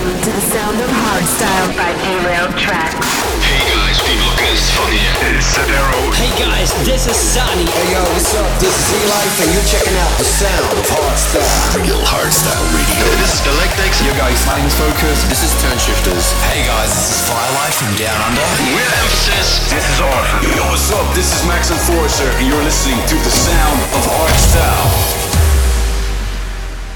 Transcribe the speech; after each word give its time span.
Welcome 0.00 0.16
to 0.16 0.32
the 0.32 0.46
sound 0.48 0.80
of 0.80 0.88
hardstyle 0.88 1.76
by 1.76 1.92
Derailed 2.00 2.56
Traxx. 2.56 3.04
Hey 3.44 3.60
guys, 3.68 4.00
people, 4.00 4.32
this 4.40 4.56
is 4.56 4.72
funny. 4.72 4.96
It's 5.28 5.44
Sadero. 5.52 6.00
Hey 6.16 6.32
guys, 6.40 6.72
this 6.88 7.04
is 7.04 7.20
Sunny. 7.20 7.68
Hey 7.68 7.92
yo, 7.92 8.00
what's 8.16 8.32
up? 8.32 8.48
This 8.64 8.72
is 8.72 8.96
E-Life 8.96 9.36
and 9.44 9.52
you're 9.52 9.68
checking 9.68 9.92
out 10.00 10.08
the 10.16 10.24
sound 10.24 10.72
of 10.72 10.88
hardstyle. 10.88 11.84
Real 11.84 12.00
hardstyle 12.00 12.64
radio. 12.72 13.12
This 13.20 13.28
is 13.28 13.40
Galactixx. 13.44 14.00
Yo 14.00 14.16
guys, 14.16 14.40
my 14.48 14.56
name's 14.56 14.72
Focus. 14.80 15.20
This 15.28 15.44
is 15.44 15.52
Toneshifterz. 15.60 16.32
Hey 16.48 16.64
guys, 16.64 16.88
this 16.96 17.20
is 17.20 17.20
Firelight 17.28 17.76
from 17.76 17.92
Down 18.00 18.16
Under. 18.24 18.46
We're 18.72 18.94
Emphasis. 19.04 19.68
This 19.68 19.84
is 19.84 20.00
Arthur. 20.00 20.48
Yo, 20.48 20.64
what's 20.72 20.88
up? 20.96 21.04
This 21.12 21.28
is 21.28 21.44
Max 21.44 21.68
Enforcer 21.68 22.32
and 22.40 22.48
you're 22.48 22.64
listening 22.64 23.04
to 23.04 23.20
the 23.20 23.34
sound 23.36 23.84
of 23.92 24.00
hardstyle. 24.08 25.29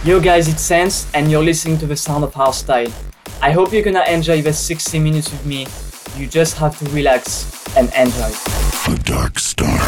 Yo 0.04 0.20
guys, 0.20 0.48
it's 0.48 0.68
Xense 0.68 1.08
and 1.14 1.30
you're 1.30 1.42
listening 1.42 1.78
to 1.78 1.86
the 1.86 1.96
sound 1.96 2.24
of 2.24 2.34
hardstyle. 2.34 2.92
I 3.40 3.52
hope 3.52 3.72
you're 3.72 3.82
gonna 3.82 4.04
enjoy 4.04 4.42
the 4.42 4.52
60 4.52 4.98
minutes 4.98 5.30
with 5.30 5.46
me. 5.46 5.66
You 6.14 6.26
just 6.26 6.58
have 6.58 6.78
to 6.80 6.84
relax 6.90 7.46
and 7.74 7.90
enjoy. 7.94 8.30
A 8.92 8.98
dark 8.98 9.38
star. 9.38 9.78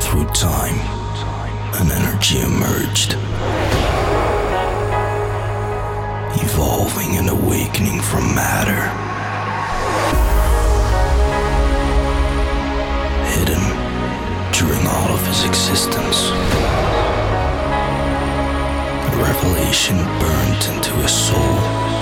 Through 0.00 0.26
time, 0.34 0.80
an 1.80 1.92
energy 1.92 2.40
emerged. 2.40 3.12
Evolving 6.42 7.18
and 7.18 7.28
awakening 7.30 8.00
from 8.00 8.34
matter. 8.34 9.09
During 14.60 14.86
all 14.86 15.10
of 15.10 15.26
his 15.26 15.44
existence. 15.44 16.30
Revelation 19.16 19.96
burnt 20.20 20.68
into 20.68 20.92
his 20.96 21.10
soul. 21.10 21.99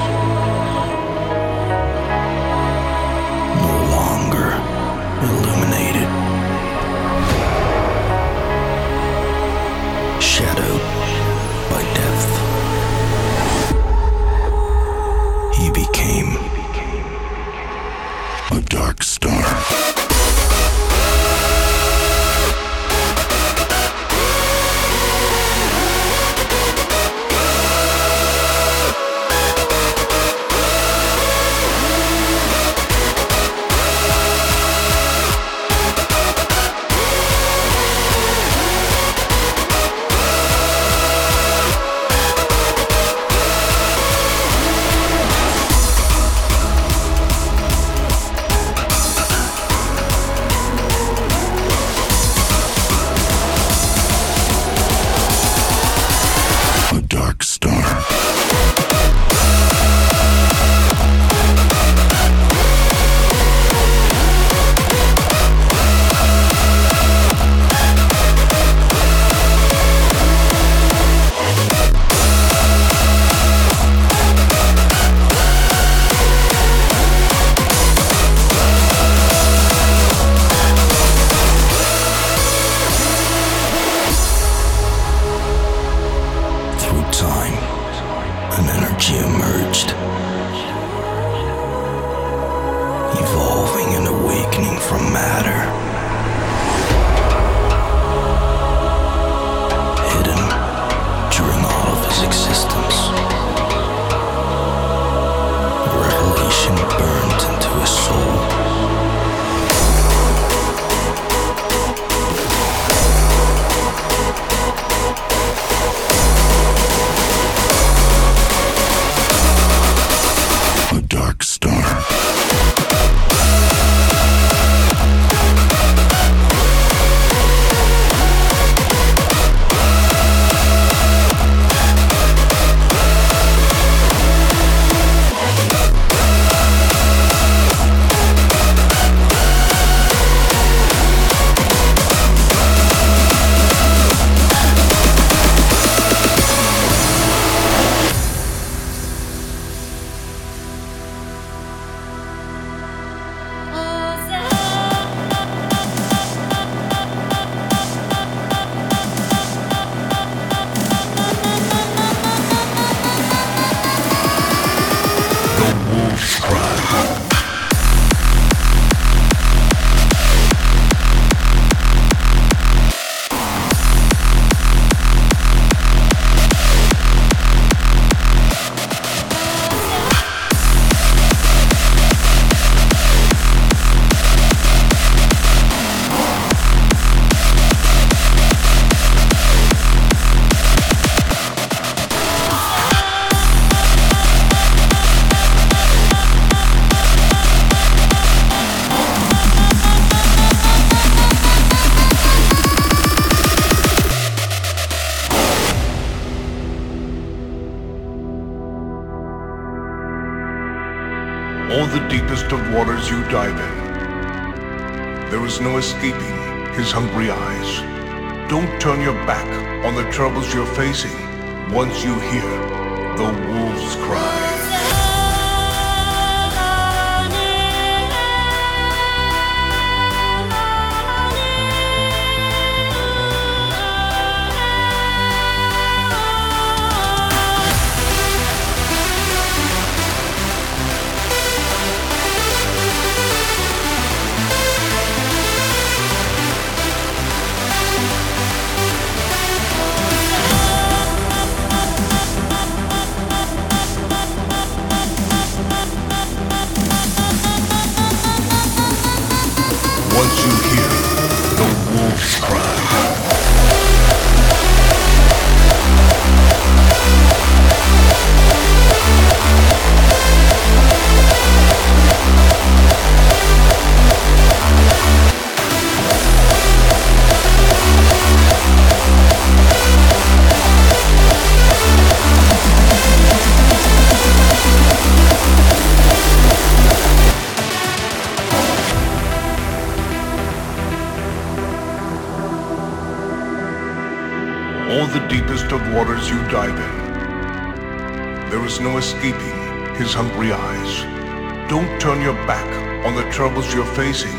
you 296.31 296.37
dive 296.49 296.79
in. 296.79 298.51
There 298.51 298.65
is 298.65 298.81
no 298.81 298.99
escaping 298.99 299.95
his 299.97 300.13
hungry 300.13 300.53
eyes. 300.53 301.71
Don't 301.71 302.01
turn 302.01 302.21
your 302.21 302.35
back 302.47 302.69
on 303.07 303.15
the 303.15 303.31
troubles 303.31 303.73
you're 303.73 303.95
facing 303.95 304.37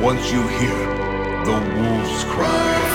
once 0.00 0.32
you 0.32 0.46
hear 0.48 0.78
the 1.44 1.58
wolves 1.76 2.24
cry. 2.24 2.85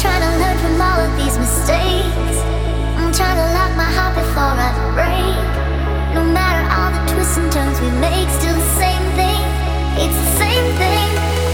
trying 0.00 0.20
to 0.20 0.38
learn 0.38 0.58
from 0.58 0.80
all 0.80 1.00
of 1.00 1.16
these 1.16 1.38
mistakes. 1.38 2.36
I'm 3.00 3.12
trying 3.12 3.36
to 3.40 3.48
lock 3.56 3.72
my 3.76 3.88
heart 3.96 4.14
before 4.14 4.52
I 4.52 4.70
break. 4.92 5.36
No 6.14 6.22
matter 6.22 6.64
all 6.68 6.90
the 6.92 7.00
twists 7.12 7.38
and 7.38 7.50
turns 7.50 7.80
we 7.80 7.90
make, 7.96 8.28
still 8.28 8.54
the 8.54 8.70
same 8.76 9.04
thing. 9.16 9.40
It's 9.96 10.14
the 10.14 10.30
same 10.36 10.66
thing. 10.76 11.45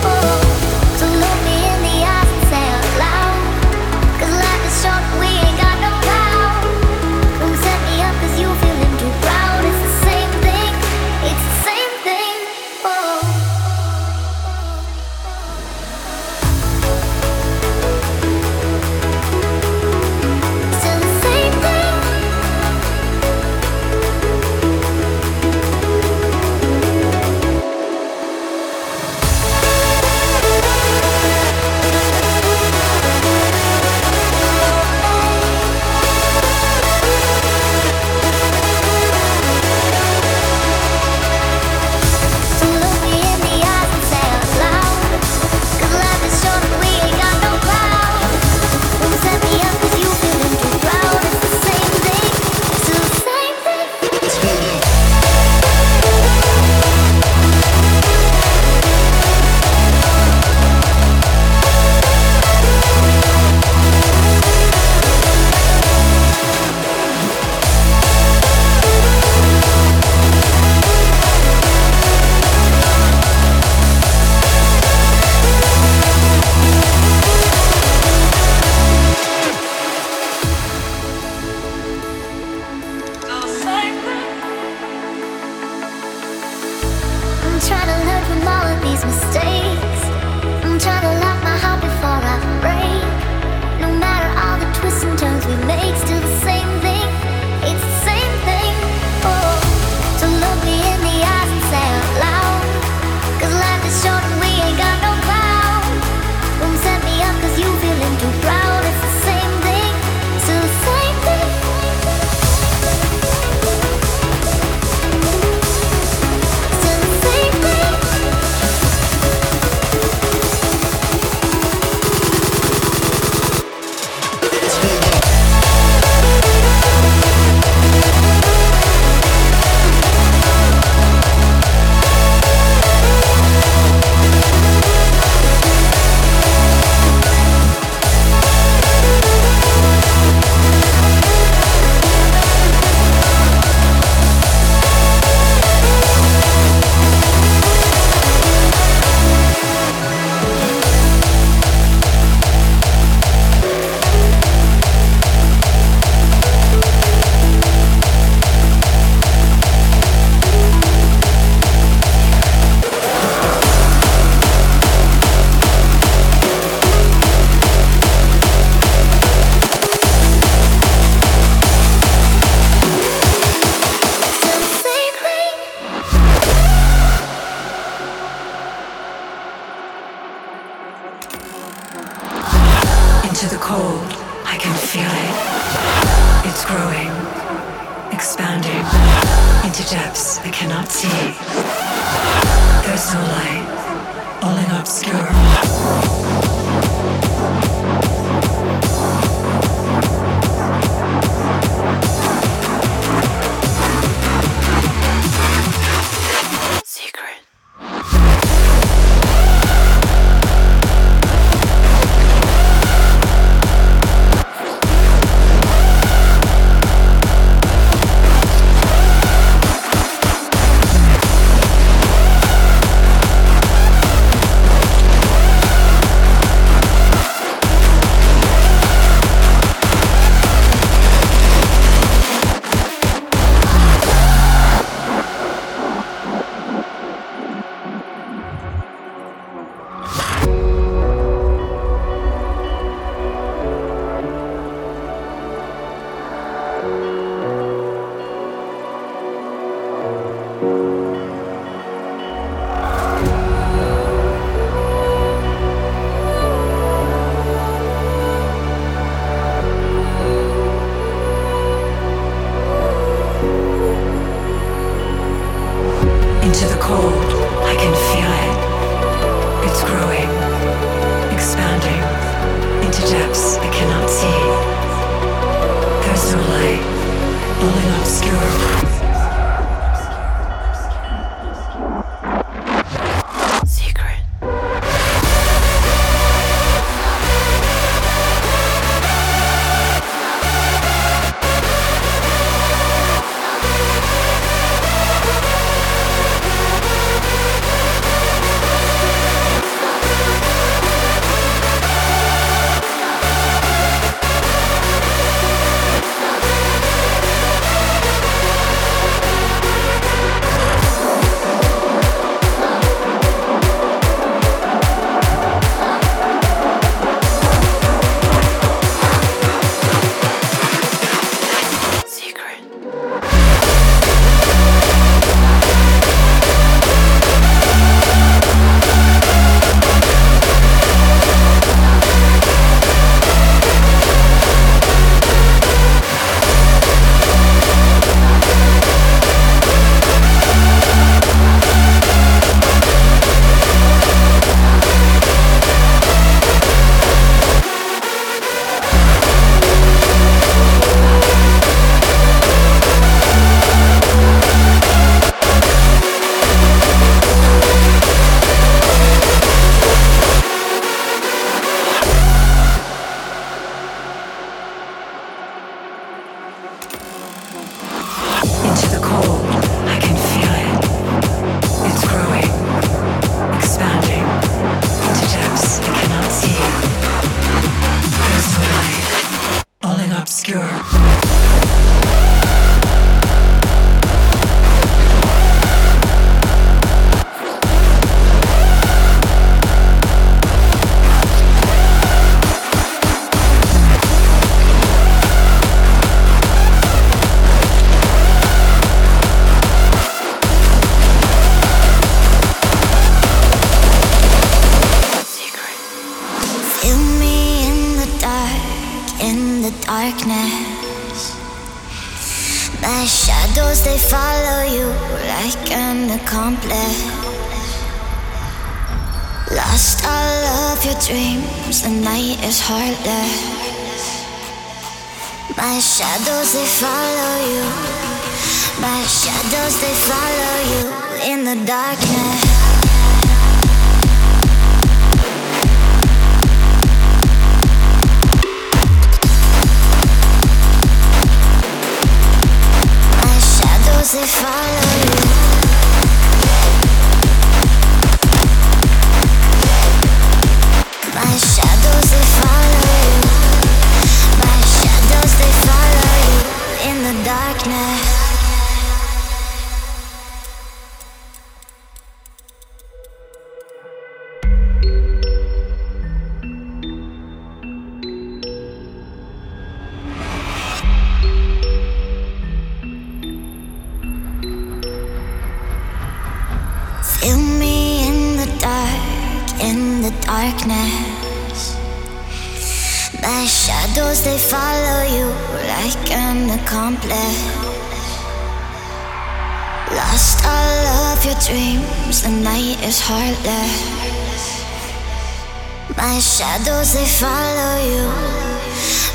Shadows, 496.65 496.93
they 496.93 497.07
follow 497.07 497.77
you. 497.83 498.07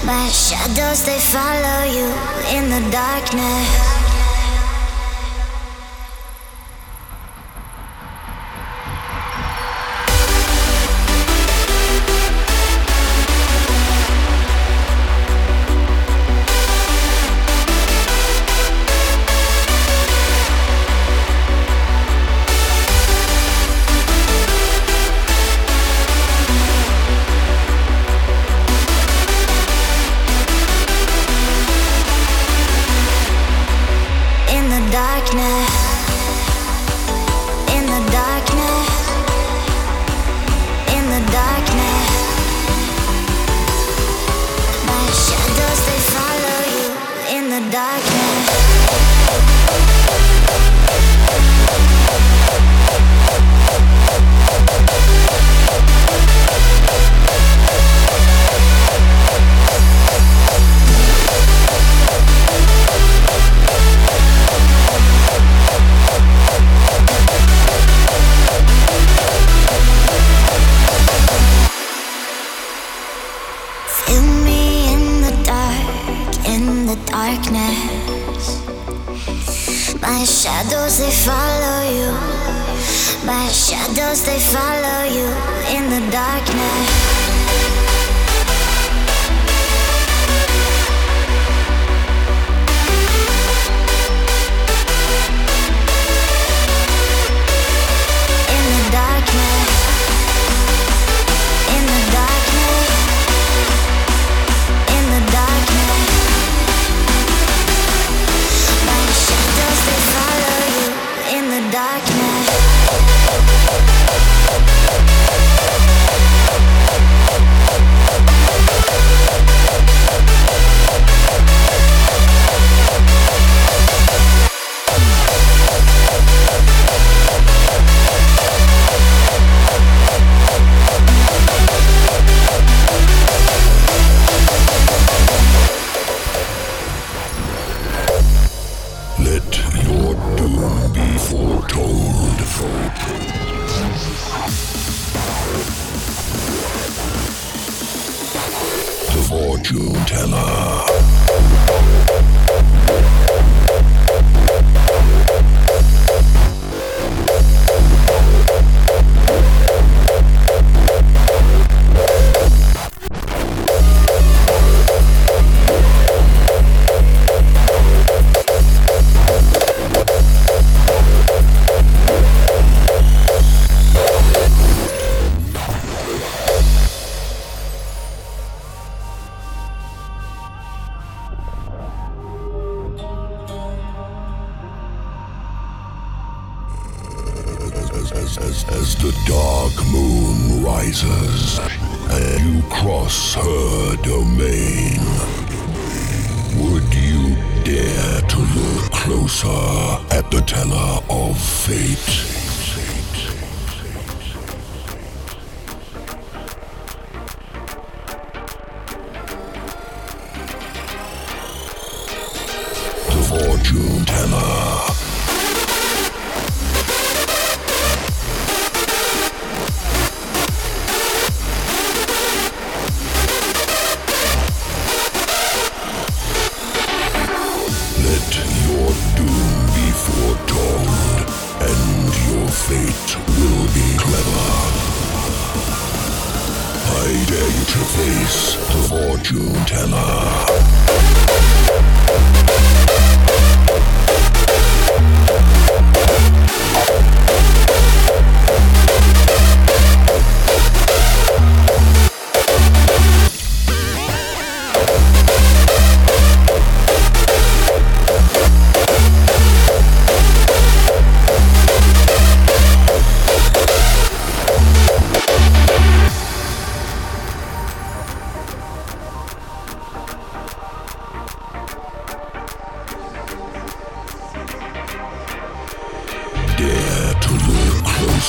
My 0.05 0.27
shadows, 0.29 1.05
they 1.05 1.19
follow 1.19 1.83
you 1.85 2.07
in 2.57 2.69
the 2.69 2.91
darkness. 2.91 3.96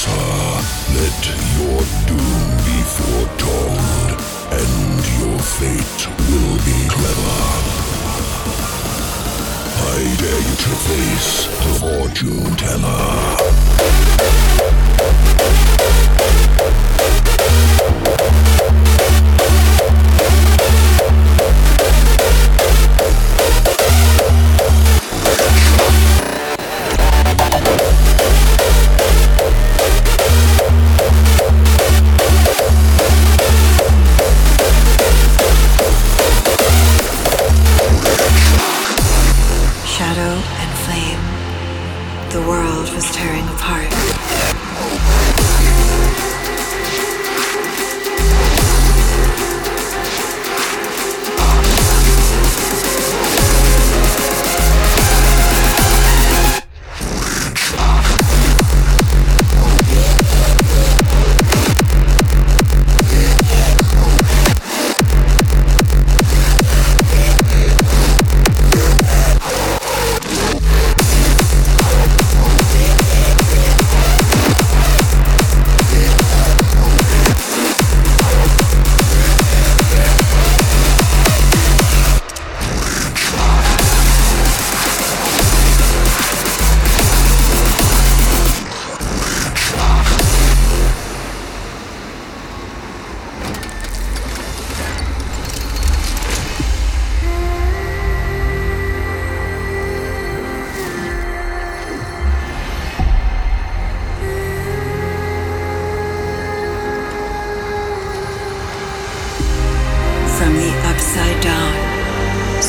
Sir, 0.09 0.65
let 0.97 1.21
your 1.57 1.81
doom 2.09 2.43
be 2.65 2.79
foretold, 2.97 4.19
and 4.57 5.03
your 5.21 5.39
fate 5.39 6.03
will 6.29 6.57
be 6.65 6.79
clever. 6.89 7.41
I 9.81 10.01
dare 10.19 10.43
you 10.49 10.55
to 10.65 10.73
face 10.89 11.33
the 11.65 11.73
fortune 11.81 12.51
teller. 12.57 13.09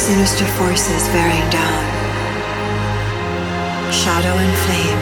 Sinister 0.10 0.46
forces 0.58 1.08
bearing 1.10 1.48
down. 1.52 1.84
Shadow 3.94 4.34
and 4.42 4.54
flame, 4.66 5.02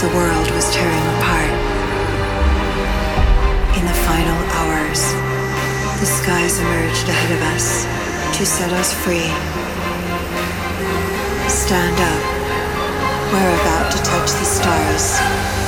the 0.00 0.08
world 0.16 0.50
was 0.56 0.64
tearing 0.72 1.06
apart. 1.20 1.52
In 3.76 3.84
the 3.84 3.98
final 4.08 4.40
hours, 4.56 5.02
the 6.00 6.08
skies 6.08 6.58
emerged 6.58 7.06
ahead 7.06 7.32
of 7.36 7.42
us 7.52 7.84
to 8.38 8.46
set 8.46 8.72
us 8.72 8.94
free. 9.04 9.28
Stand 11.46 12.00
up, 12.00 12.22
we're 13.30 13.54
about 13.60 13.92
to 13.92 13.98
touch 13.98 14.30
the 14.40 14.48
stars. 14.56 15.65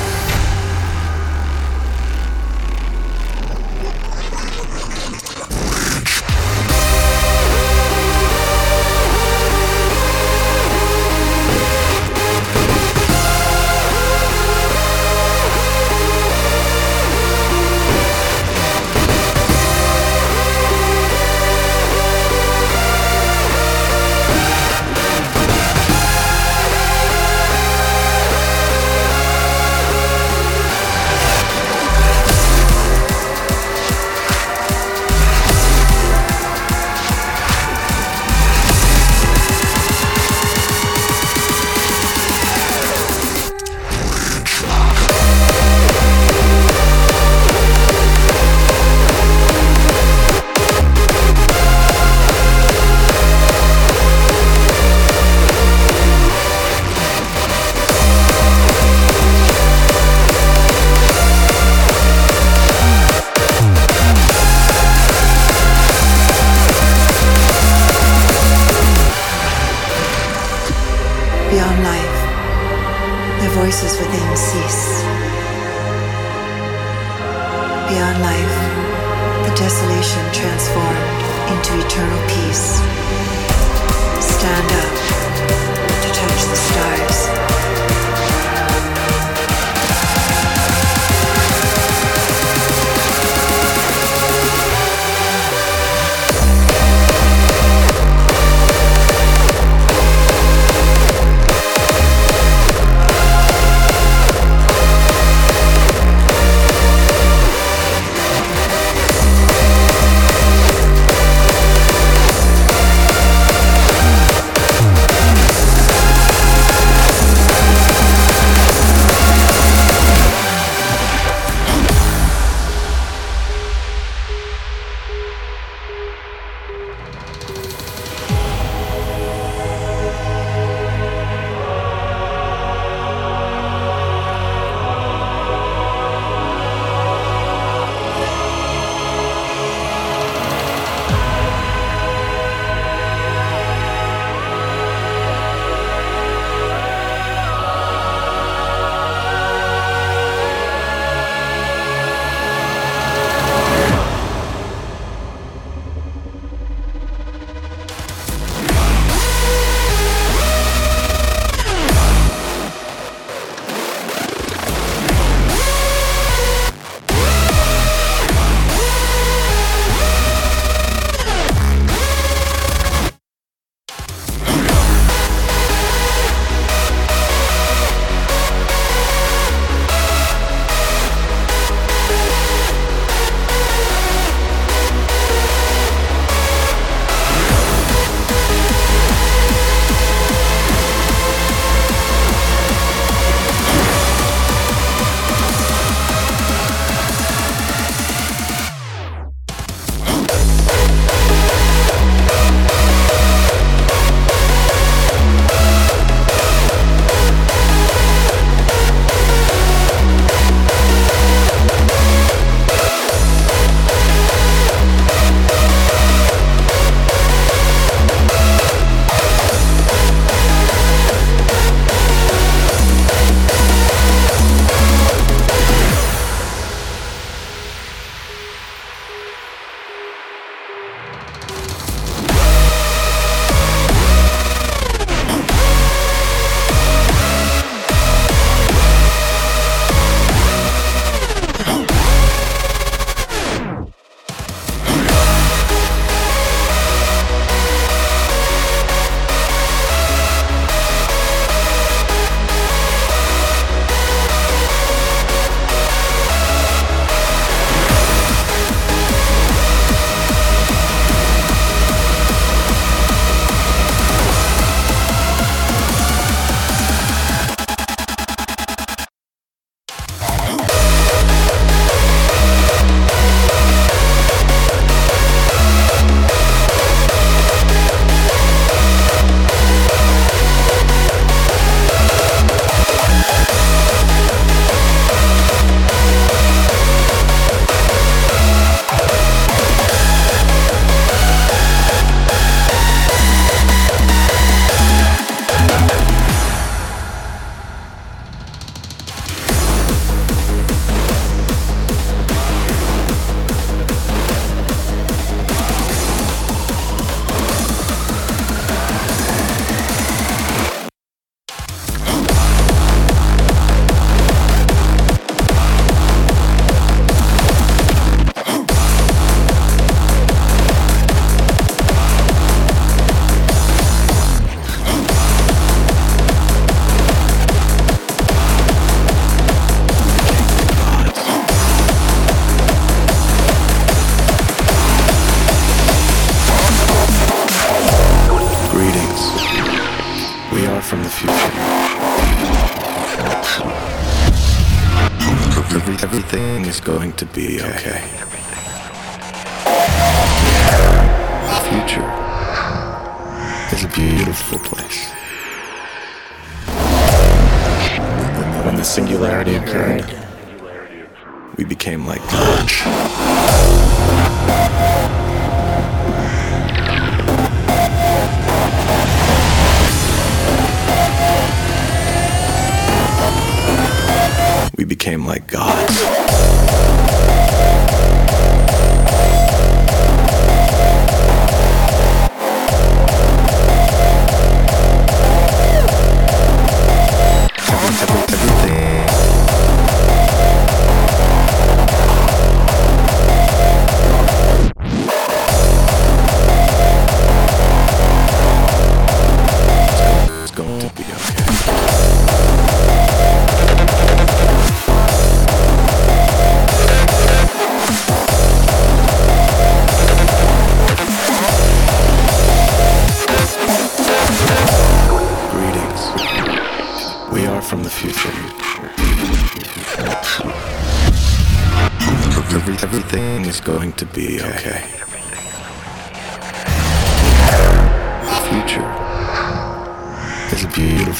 be 347.38 347.62
okay. 347.62 347.70
okay. 347.70 348.17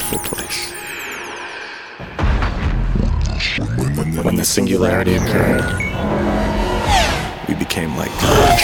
Fools. 0.03 0.73
When 4.25 4.37
the 4.37 4.45
singularity 4.45 5.15
occurred, 5.17 5.65
we 7.49 7.55
became 7.55 7.97
like 7.97 8.11
God. 8.21 8.59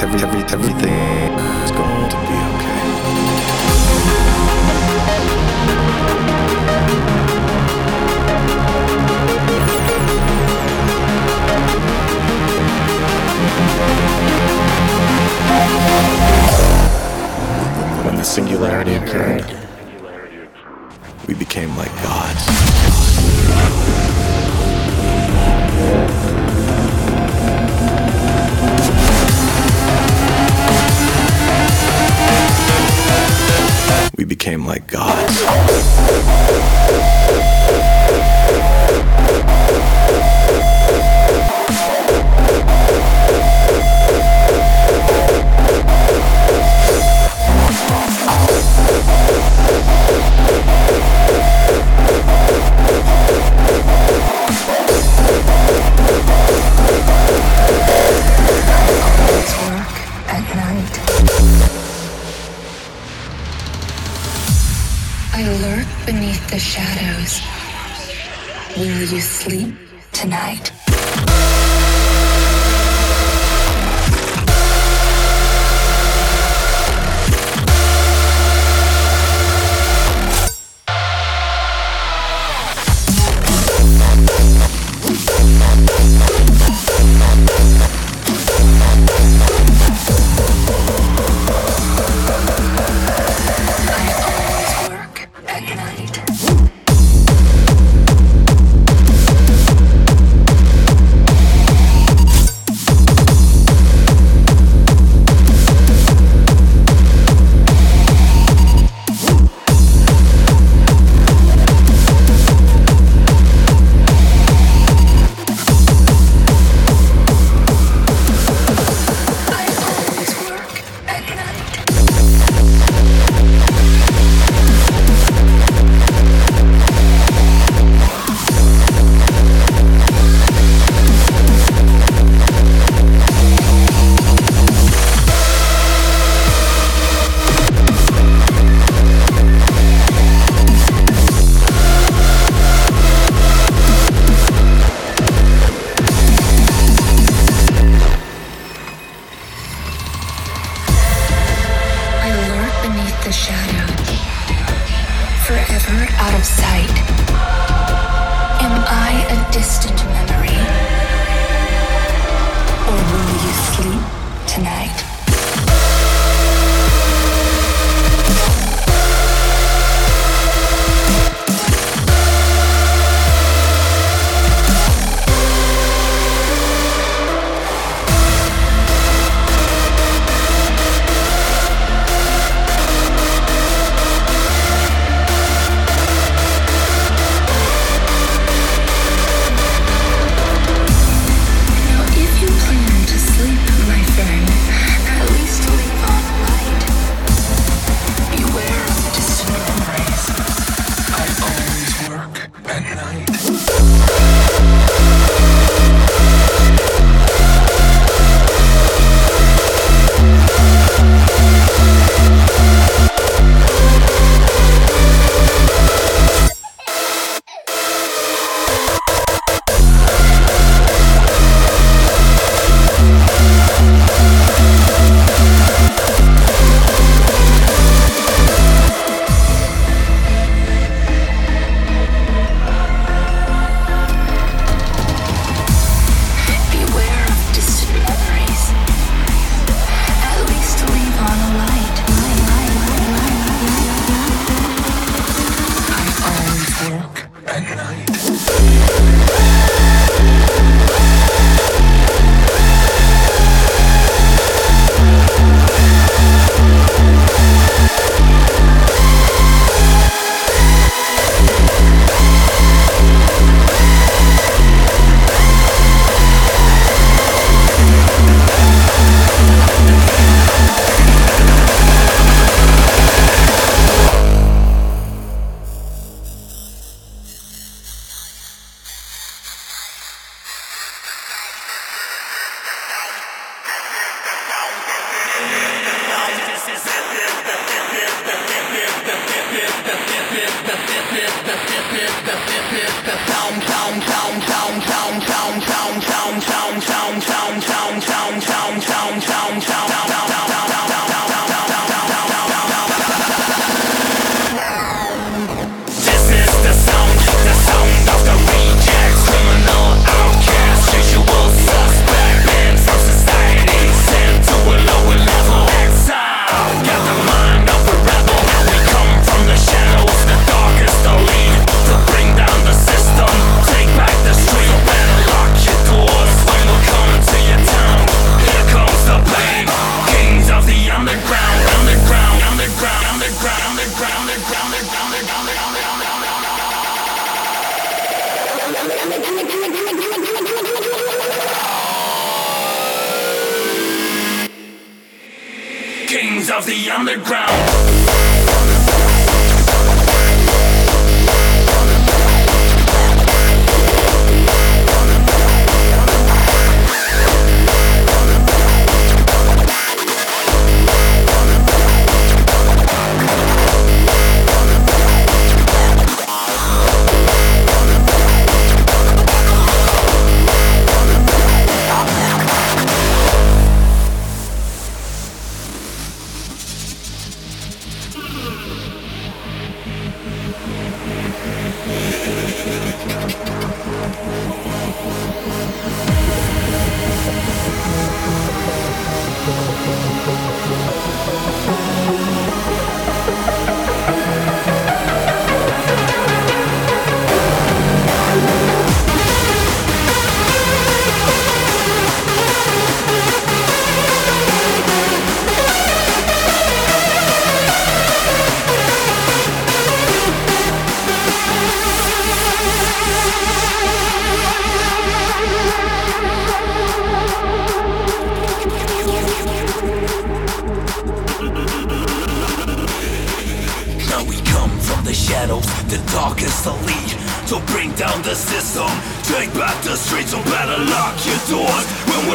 Every, 0.00 0.20
every, 0.22 0.42
everything 0.42 1.32
is 1.64 1.70
going 1.70 2.08
to 2.10 2.16
be 2.16 2.36
okay. 2.54 2.78
When 18.04 18.16
the 18.16 18.24
singularity 18.24 18.94
occurred, 18.94 19.46
we 21.26 21.34
became 21.34 21.76
like 21.76 21.94
gods. 22.02 22.48
we 34.16 34.24
became 34.24 34.66
like 34.66 34.86
gods. 34.88 35.44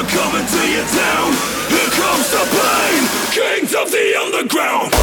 We're 0.03 0.09
coming 0.09 0.45
to 0.45 0.71
your 0.71 0.85
town. 0.85 1.31
Here 1.69 1.91
comes 1.91 2.29
the 2.31 2.43
pain, 2.51 3.01
kings 3.31 3.73
of 3.73 3.91
the 3.91 4.15
underground. 4.19 4.93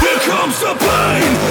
Here 0.00 0.20
comes 0.20 0.60
the 0.60 0.74
pain 0.78 1.41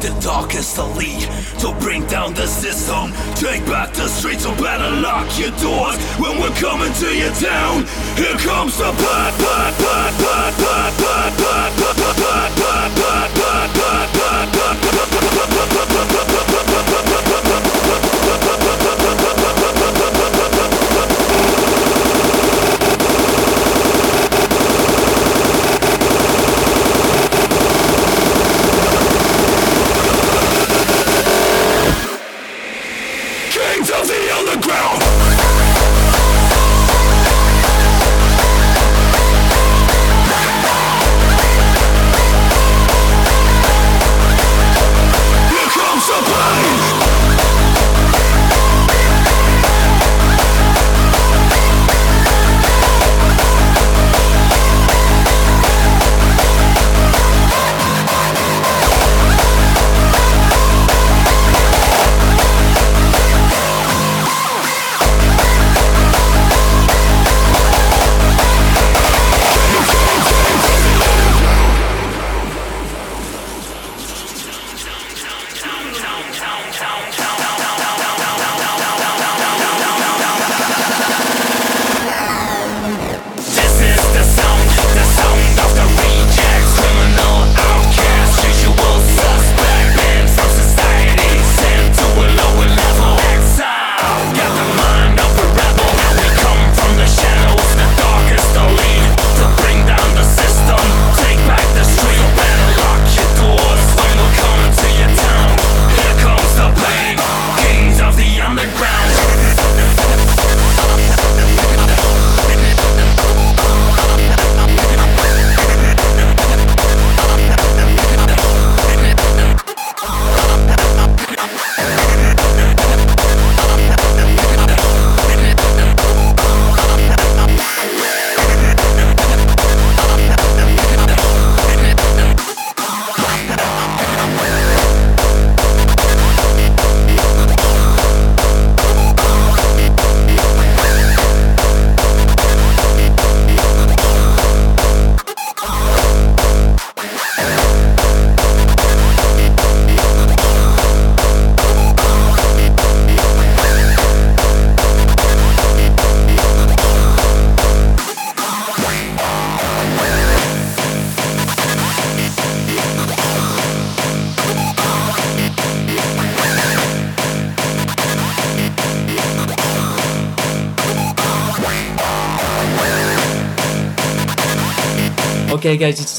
the 0.00 0.10
darkest 0.20 0.78
elite 0.78 1.28
To 1.60 1.72
bring 1.80 2.06
down 2.06 2.34
the 2.34 2.46
system, 2.46 3.12
take 3.34 3.64
back 3.66 3.92
the 3.92 4.08
streets 4.08 4.44
So 4.44 4.54
better 4.56 4.90
lock 5.00 5.28
your 5.38 5.52
doors 5.60 5.96
when 6.16 6.40
we're 6.40 6.56
coming 6.56 6.92
to 7.04 7.08
your 7.14 7.32
town 7.36 7.84
Here 8.16 8.36
comes 8.40 8.76
the 8.78 8.90
blood, 8.92 9.32
blood, 9.38 9.74
blood, 9.78 10.12
blood, 10.18 10.52
blood, 10.56 10.92
blood, 10.98 11.32
blood, 11.36 11.70
blood, 11.76 11.96
blood, 11.96 12.16
blood, 12.16 12.50
blood, 12.56 12.90
blood, 12.96 13.30
blood, 13.34 13.72
blood, 13.74 14.52
blood, 14.52 14.52
blood, 14.52 15.00
Kings 15.50 15.76
of 15.76 15.79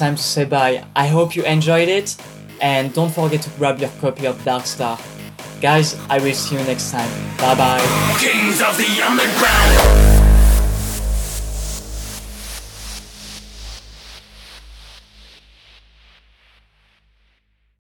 time 0.02 0.16
to 0.16 0.24
say 0.24 0.46
bye. 0.46 0.84
I 0.96 1.06
hope 1.06 1.36
you 1.36 1.44
enjoyed 1.44 1.88
it, 1.88 2.18
and 2.60 2.92
don't 2.92 3.14
forget 3.14 3.44
to 3.44 3.50
grab 3.52 3.80
your 3.80 3.92
copy 4.02 4.26
of 4.26 4.44
Dark 4.44 4.66
Star. 4.66 4.98
Guys, 5.62 5.96
I 6.10 6.18
will 6.18 6.34
see 6.34 6.56
you 6.58 6.64
next 6.64 6.90
time. 6.90 7.10
Bye 7.38 7.56
bye. 7.56 7.82